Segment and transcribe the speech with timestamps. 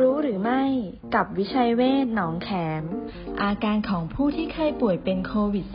[0.00, 0.62] รู้หรือไม่
[1.14, 2.50] กับวิชัยเวชหนองแข
[2.82, 2.84] ม
[3.42, 5.66] อาการของผู้ที่เคยป่วยเป็นโควิด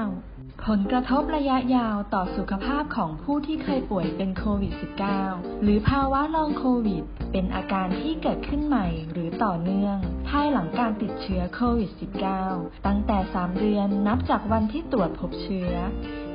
[0.00, 4.72] -19 ผลกระทบระยะยาวต่อสุขภาพของผู้ที่เคยป่วยเป็นโควิด
[5.18, 7.02] -19 หรือภาวะลองโควิด
[7.32, 9.96] เป็นอาการที่เกิดขึ้นใหม่หรือต่อเนื่อง
[10.28, 11.90] ภายหลังการติดเชื้อโควิด
[12.38, 15.72] -19 ตั้งแต่ 3 เดือนนับจากวันที่ตรวจพบเชื้อ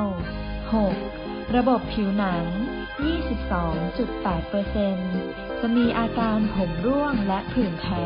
[0.73, 1.55] 6.
[1.55, 2.45] ระบบผิวหนัง
[3.51, 8.05] 22.8%จะมีอาการผมร่วงและผื่นแพ้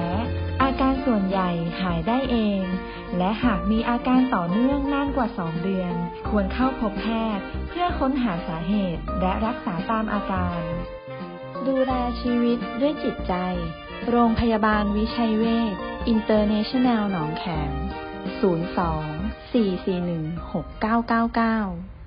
[0.63, 1.49] อาการส่วนใหญ่
[1.81, 2.61] หายได้เอง
[3.17, 5.93] และหากมีอาการต่อเนื่องนานกว่า 2 เดือน
[6.29, 10.61] ควรเข้าพบแพทย์ เพื่อค้นหาสาเหตุและรักษาตามอาการ
[11.67, 13.33] ดูแลชีวิตด้วยจิตใจ
[14.09, 15.75] โรงพยาบาลวิชัยเวช
[16.07, 17.71] อินเตอร์เนชั่นแนลหนองแขม
[18.41, 18.43] 02
[19.53, 22.02] 441 6999